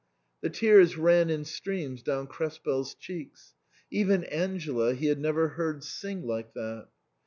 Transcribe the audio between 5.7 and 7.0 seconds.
sing like that.